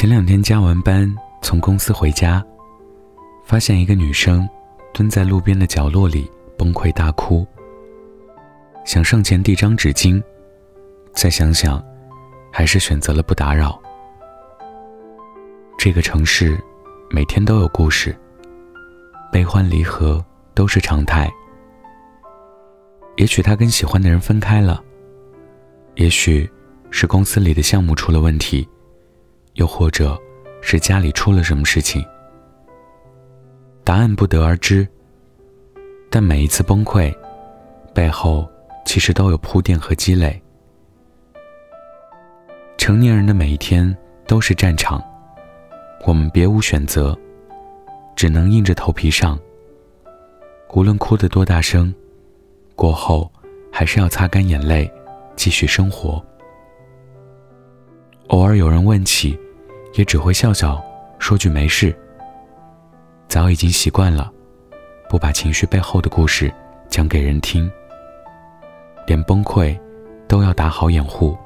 [0.00, 2.42] 前两天加完班从公司回家，
[3.44, 4.48] 发现一个女生
[4.94, 6.26] 蹲在路边的角落里
[6.56, 7.46] 崩溃大哭。
[8.86, 10.18] 想上前递张纸巾，
[11.12, 11.84] 再想想，
[12.50, 13.78] 还是选择了不打扰。
[15.76, 16.58] 这个城市，
[17.10, 18.16] 每天都有故事，
[19.30, 20.24] 悲欢离合
[20.54, 21.30] 都是常态。
[23.16, 24.82] 也许他跟喜欢的人分开了，
[25.96, 26.50] 也许
[26.90, 28.66] 是公司里的项目出了问题。
[29.54, 30.18] 又或者，
[30.60, 32.04] 是家里出了什么事情？
[33.84, 34.86] 答案不得而知。
[36.10, 37.14] 但每一次崩溃，
[37.94, 38.48] 背后
[38.84, 40.40] 其实都有铺垫和积累。
[42.76, 45.00] 成年人的每一天都是战场，
[46.04, 47.16] 我们别无选择，
[48.16, 49.38] 只能硬着头皮上。
[50.72, 51.94] 无论哭得多大声，
[52.74, 53.30] 过后
[53.70, 54.90] 还是要擦干眼泪，
[55.36, 56.24] 继续生活。
[58.28, 59.38] 偶尔有人问起，
[59.94, 60.82] 也只会笑笑，
[61.18, 61.94] 说句没事。
[63.28, 64.30] 早已经习惯了，
[65.08, 66.52] 不把情绪背后的故事
[66.88, 67.70] 讲给人听，
[69.06, 69.78] 连崩溃
[70.26, 71.36] 都要打好掩护。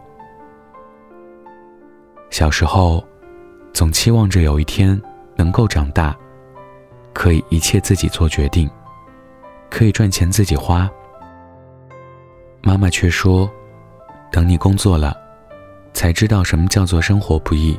[2.30, 3.02] 小时候，
[3.72, 5.00] 总期望着有一天
[5.36, 6.16] 能够长大，
[7.12, 8.68] 可以一切自己做决定，
[9.70, 10.90] 可以赚钱自己花。
[12.62, 13.50] 妈妈却说
[14.32, 15.16] ：“等你工作了。”
[15.92, 17.78] 才知道什么叫做生活不易。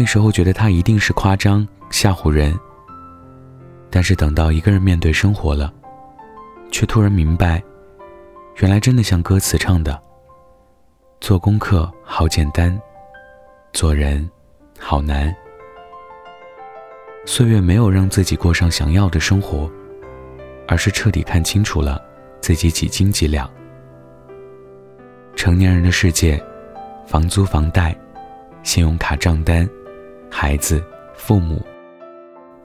[0.00, 2.56] 那时候觉得他一定是夸张吓唬人，
[3.90, 5.74] 但是等到一个人面对生活了，
[6.70, 7.60] 却突然明白，
[8.58, 10.00] 原来真的像歌词唱的
[11.20, 12.80] ：“做功课好简单，
[13.72, 14.30] 做人
[14.78, 15.34] 好难。”
[17.26, 19.68] 岁月没有让自己过上想要的生活，
[20.68, 22.00] 而是彻底看清楚了
[22.40, 23.50] 自己几斤几两。
[25.34, 26.40] 成年人的世界，
[27.04, 27.98] 房租、房贷、
[28.62, 29.68] 信用卡账单、
[30.30, 30.82] 孩子、
[31.14, 31.60] 父母、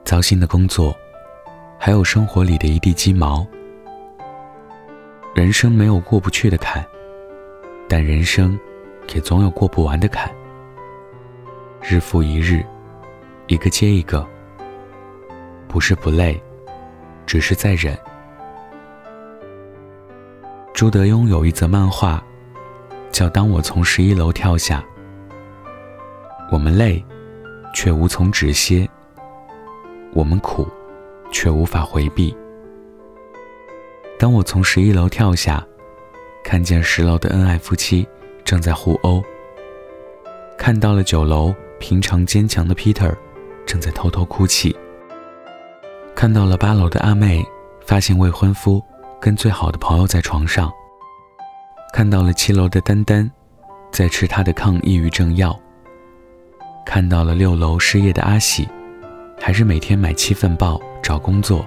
[0.04, 0.94] 糟心的工作，
[1.78, 3.46] 还有生活里的一地鸡毛。
[5.34, 6.84] 人生没有过不去的坎，
[7.88, 8.58] 但人生
[9.14, 10.30] 也总有过不完的坎。
[11.82, 12.64] 日复一日，
[13.46, 14.26] 一个接一个，
[15.66, 16.40] 不是不累，
[17.26, 17.98] 只是在忍。
[20.72, 22.22] 朱德庸有一则漫画。
[23.10, 24.84] 叫当我从十一楼跳下，
[26.50, 27.00] 我们累，
[27.74, 28.88] 却无从止歇；
[30.14, 30.66] 我们苦，
[31.30, 32.34] 却无法回避。
[34.18, 35.62] 当我从十一楼跳下，
[36.42, 38.08] 看见十楼的恩爱夫妻
[38.44, 39.20] 正在互殴；
[40.56, 43.12] 看到了九楼平常坚强的 Peter
[43.66, 44.74] 正在偷偷哭泣；
[46.14, 47.44] 看到了八楼的阿妹
[47.84, 48.80] 发现未婚夫
[49.20, 50.72] 跟最好的朋友在床上。
[51.92, 53.28] 看到了七楼的丹丹，
[53.90, 55.58] 在吃她的抗抑郁症药。
[56.84, 58.68] 看到了六楼失业的阿喜，
[59.40, 61.64] 还是每天买七份报找工作。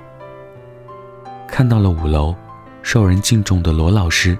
[1.47, 2.35] 看到了五楼
[2.81, 4.38] 受人敬重的罗老师，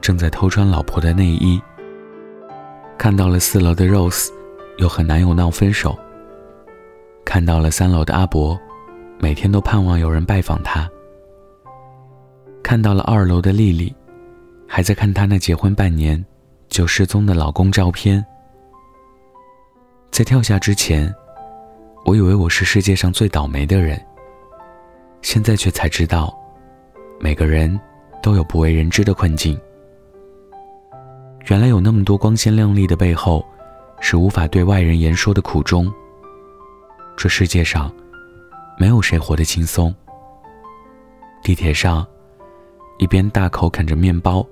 [0.00, 1.60] 正在偷穿老婆的内衣。
[2.96, 4.28] 看到了四楼的 Rose，
[4.78, 5.98] 又和男友闹分手。
[7.24, 8.58] 看到了三楼的阿伯，
[9.18, 10.90] 每天都盼望有人拜访他。
[12.62, 13.94] 看到了二楼的丽丽。
[14.70, 16.22] 还在看她那结婚半年
[16.68, 18.22] 就失踪的老公照片。
[20.10, 21.14] 在跳下之前，
[22.04, 24.00] 我以为我是世界上最倒霉的人。
[25.22, 26.36] 现在却才知道，
[27.20, 27.78] 每个人
[28.22, 29.58] 都有不为人知的困境。
[31.46, 33.44] 原来有那么多光鲜亮丽的背后，
[34.00, 35.92] 是无法对外人言说的苦衷。
[37.16, 37.92] 这世界上，
[38.78, 39.94] 没有谁活得轻松。
[41.42, 42.06] 地铁上，
[42.98, 44.44] 一边大口啃着面包。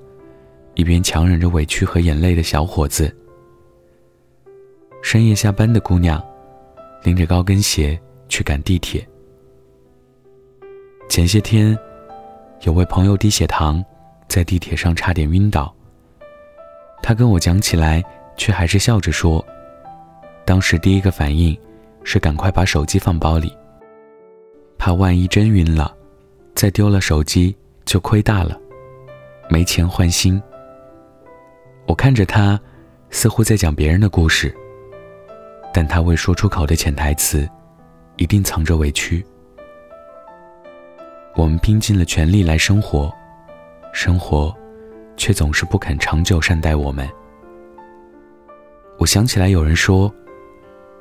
[0.75, 3.15] 一边强忍着委屈和眼泪的小伙子，
[5.07, 6.21] 深夜下班的姑娘，
[7.05, 7.97] 拎着高跟鞋
[8.29, 9.07] 去赶地铁。
[11.09, 11.79] 前些天，
[12.63, 13.81] 有位朋友低血糖，
[14.27, 15.73] 在地铁上差点晕倒。
[17.05, 18.03] 他跟我讲起来，
[18.37, 19.47] 却还是笑着说
[20.45, 21.57] ：“当时第一个反应
[22.03, 23.57] 是赶快把手机放包里，
[24.77, 25.95] 怕万一真晕了，
[26.53, 27.55] 再丢了手机
[27.85, 28.59] 就亏大了，
[29.49, 30.43] 没钱换新。”
[31.87, 32.61] 我看着他，
[33.11, 34.53] 似乎在讲别人的故事，
[35.77, 37.47] 但他未说出口的潜台词，
[38.17, 39.23] 一定藏着委屈。
[41.35, 43.13] 我们拼尽了全力来生活，
[43.93, 44.57] 生活，
[45.19, 47.07] 却总是不肯长久善待我们。
[48.97, 50.11] 我想起来有人说，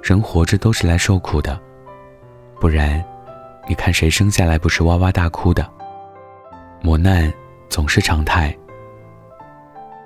[0.04, 1.58] 人活着都是来受苦的，
[2.60, 3.02] 不然，
[3.70, 5.66] 你看谁生下来不是哇哇大哭的？
[6.82, 7.34] 磨难
[7.70, 8.54] 总是常态。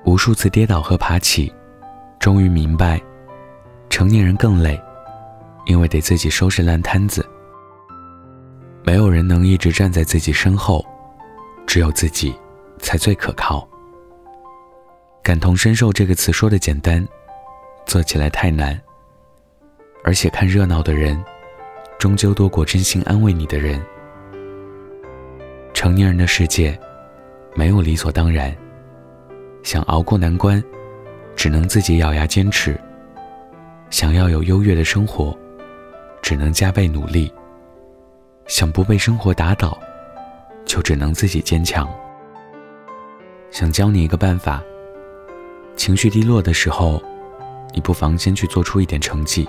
[0.05, 1.51] 无数次跌倒和爬起，
[2.19, 3.01] 终于明白，
[3.99, 4.81] 成年人更累，
[5.65, 7.27] 因为得自己收拾烂摊子。
[8.81, 10.85] 没有人能一直站在自己身后，
[11.67, 12.33] 只有自己
[12.77, 13.67] 才最可靠。
[15.21, 17.05] 感同身受这个词说的简单，
[17.85, 18.79] 做起来太难。
[20.05, 21.21] 而且看热闹的人，
[21.99, 23.83] 终究多过真心安慰你的人。
[25.73, 26.79] 成年人的世界，
[27.53, 28.55] 没有理所当然。
[29.61, 30.63] 想熬过难关，
[31.35, 32.79] 只能自己咬牙坚持；
[33.89, 35.37] 想要有优越的生活，
[36.21, 37.31] 只能加倍努力。
[38.47, 39.77] 想不被生活打倒，
[40.65, 41.87] 就只能自己坚强。
[43.51, 44.61] 想教你一个办法：
[45.75, 47.01] 情绪低落的时候，
[47.73, 49.47] 你不妨先去做出一点成绩，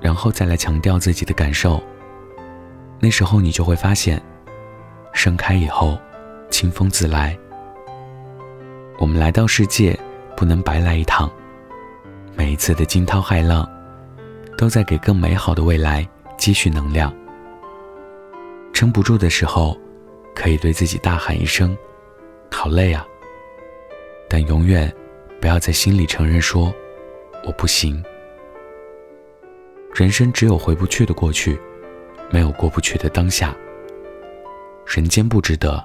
[0.00, 1.82] 然后再来强调自己的感受。
[3.00, 4.22] 那时候你就会发现，
[5.12, 5.98] 盛开以后，
[6.50, 7.36] 清风自来。
[8.98, 9.98] 我们来到世界，
[10.36, 11.30] 不能白来一趟。
[12.34, 13.68] 每一次的惊涛骇浪，
[14.56, 16.06] 都在给更美好的未来
[16.36, 17.14] 积蓄能量。
[18.72, 19.76] 撑不住的时候，
[20.34, 21.76] 可以对自己大喊一声
[22.50, 23.06] ：“好累啊！”
[24.28, 24.92] 但永远
[25.40, 26.72] 不要在心里承认说
[27.44, 28.02] ：“我不行。”
[29.94, 31.60] 人生只有回不去的过去，
[32.30, 33.54] 没有过不去的当下。
[34.86, 35.82] 人间不值得，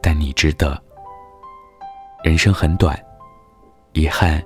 [0.00, 0.80] 但你值得。
[2.22, 2.98] 人生很短，
[3.92, 4.42] 遗憾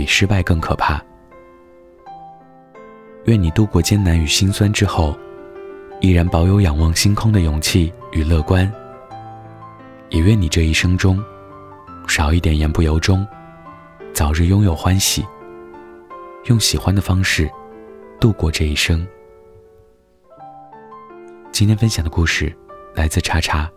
[0.00, 0.98] 比失败更可怕。
[3.26, 5.14] 愿你度过艰难与心酸之后，
[6.00, 8.72] 依然保有仰望星空的勇气与乐观。
[10.08, 11.22] 也愿你这一生中，
[12.08, 13.28] 少一点言不由衷，
[14.14, 15.22] 早日拥有欢喜，
[16.46, 17.46] 用喜欢的方式
[18.18, 19.06] 度过这一生。
[21.52, 22.50] 今天分享的故事
[22.94, 23.70] 来自叉叉。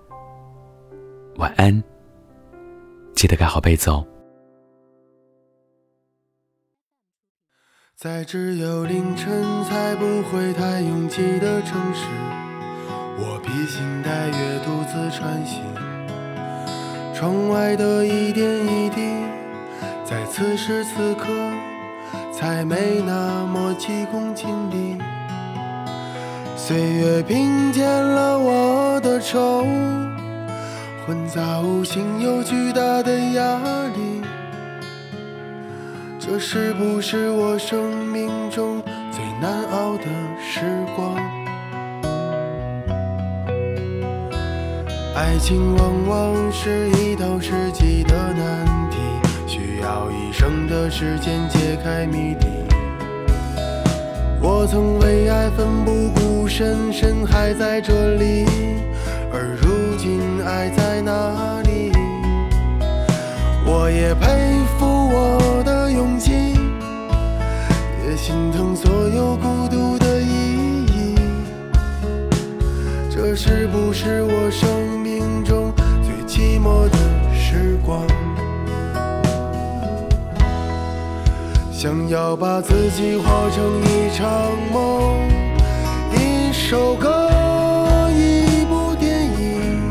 [1.36, 1.84] 晚安。
[3.14, 4.08] 记得盖好被子哦。
[8.04, 9.32] 在只有凌晨
[9.64, 12.04] 才不会太拥挤的城市，
[13.18, 15.64] 我披星戴月独自穿行。
[17.14, 19.10] 窗外的一点一滴，
[20.04, 21.30] 在此时此刻
[22.34, 24.98] 才没那么急功近利。
[26.58, 29.66] 岁月平添了我的愁。
[31.08, 33.58] 混杂无形又巨大的压
[33.96, 34.13] 力，
[36.34, 38.82] 这是不是我生命中
[39.12, 40.06] 最难熬的
[40.42, 40.62] 时
[40.96, 41.14] 光？
[45.16, 48.98] 爱情往往是一道世纪的难题，
[49.46, 52.48] 需要一生的时间解开谜底。
[54.42, 58.48] 我曾为爱奋不顾身，身还在这里，
[59.32, 61.92] 而如今爱在哪里？
[63.68, 64.26] 我也佩
[64.80, 65.43] 服我，
[68.26, 71.14] 心疼所有孤独的意义。
[73.12, 76.98] 这是不是我生命中最寂寞的
[77.36, 78.08] 时光？
[81.70, 84.32] 想要把自己化成一场
[84.72, 85.20] 梦，
[86.14, 87.30] 一首歌，
[88.16, 89.90] 一部电影。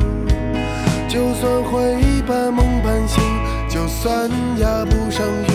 [1.06, 3.22] 就算会半梦半醒，
[3.68, 5.51] 就算压不上韵，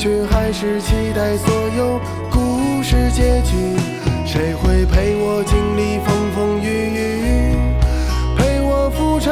[0.00, 3.76] 却还是期待所有故事结局。
[4.24, 6.64] 谁会陪我经历风风雨
[6.96, 7.54] 雨，
[8.34, 9.30] 陪我浮沉，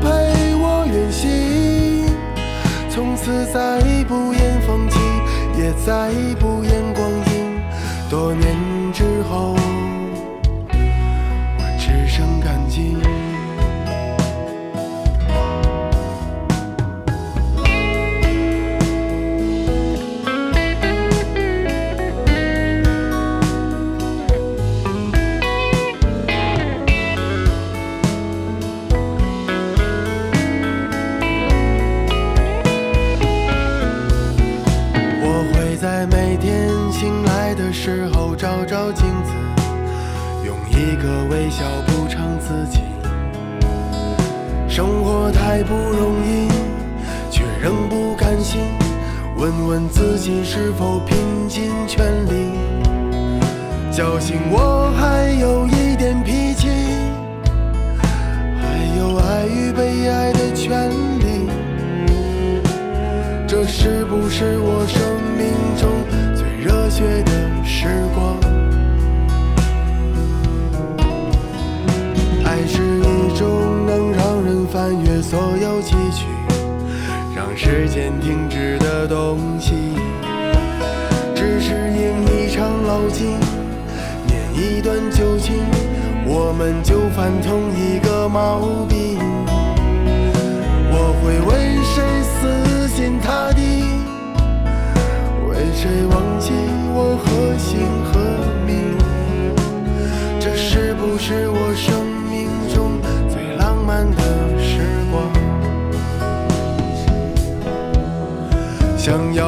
[0.00, 2.04] 陪我远行，
[2.90, 4.98] 从此再不言放弃。
[5.56, 7.58] 也再不言光阴，
[8.10, 8.54] 多年
[8.92, 9.56] 之后，
[41.04, 42.80] 个微笑补偿自己。
[44.66, 46.48] 生活太不容易，
[47.30, 48.62] 却仍不甘心。
[49.36, 52.52] 问问自己是否拼尽全力，
[53.92, 56.68] 侥幸我还有一点脾气，
[58.58, 58.64] 还
[58.96, 61.50] 有爱与被爱的权利。
[63.46, 64.86] 这是不是我
[74.74, 76.24] 翻阅所有崎岖
[77.32, 79.94] 让时间停止的东西
[81.32, 83.38] 只是应一场老景
[84.26, 85.54] 念一段旧情
[86.26, 89.16] 我们就犯同一个毛病。
[90.90, 93.84] 我会为谁死心塌地？
[95.48, 96.50] 为谁忘记
[96.92, 97.78] 我何姓
[98.10, 98.18] 何
[98.66, 98.98] 名
[100.40, 102.03] 这是不是我生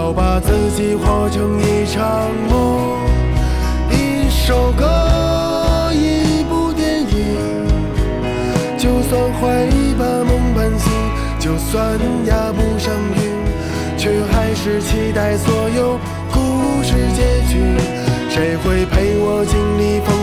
[0.07, 2.97] 要把自己活成一场梦，
[3.91, 7.67] 一首歌，一部电影。
[8.79, 10.93] 就算会把梦半醒，
[11.41, 15.99] 就算压不上韵，却还是期待所有
[16.33, 17.59] 故事结局。
[18.31, 20.16] 谁会陪我经历风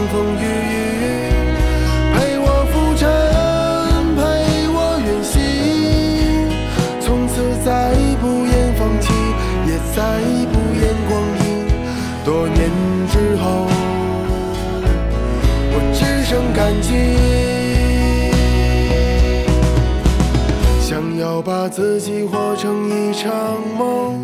[20.79, 23.31] 想要把自己活成一场
[23.77, 24.19] 梦，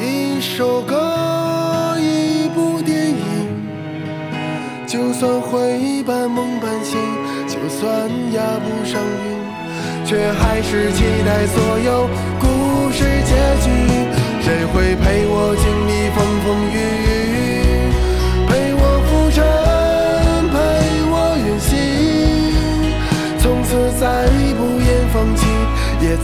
[0.00, 3.16] 一首歌，一部电影。
[4.86, 6.98] 就算会半梦半醒，
[7.48, 12.08] 就算压不上韵，却还是期待所有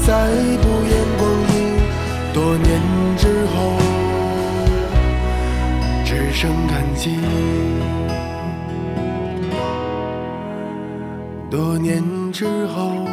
[0.08, 0.14] 再
[0.62, 1.22] 不言光
[1.52, 1.54] 阴。
[2.32, 2.80] 多年
[3.18, 3.76] 之后，
[6.02, 7.14] 只剩感激。
[11.50, 13.06] 多年之后，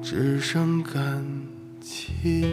[0.00, 1.26] 只剩感
[1.80, 2.46] 激。